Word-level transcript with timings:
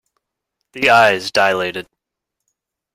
The 0.71 0.89
eyes 0.89 1.29
dilated. 1.31 1.87